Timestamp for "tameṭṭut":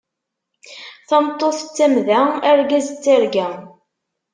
1.09-1.59